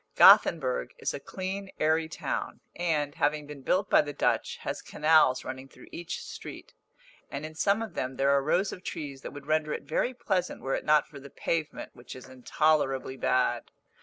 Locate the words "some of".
7.53-7.93